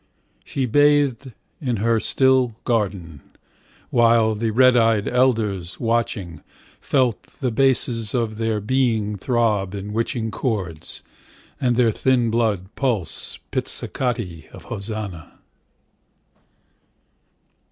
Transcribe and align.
She 0.43 0.65
bathed 0.65 1.31
in 1.61 1.77
her 1.77 1.99
still 1.99 2.55
garden, 2.63 3.21
while 3.91 4.33
The 4.33 4.49
red 4.49 4.75
eyed 4.75 5.07
elders, 5.07 5.79
watching, 5.79 6.41
felt 6.79 7.21
The 7.39 7.51
basses 7.51 8.15
of 8.15 8.37
their 8.39 8.59
beings 8.61 9.19
throb 9.21 9.75
In 9.75 9.93
witching 9.93 10.31
chords, 10.31 11.03
and 11.61 11.75
their 11.75 11.91
thin 11.91 12.31
blood 12.31 12.73
Pulse 12.73 13.37
pizzicati 13.51 14.47
of 14.49 14.63
Hosanna. 14.63 15.33